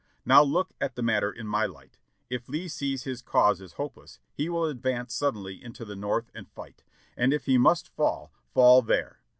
[0.25, 1.91] Now look at the matter in my Hght.
[2.27, 6.49] If Lee sees his cause is hopeless, he will advance suddenly into the North and
[6.49, 6.83] fight,
[7.15, 9.21] and if he must fall fall there.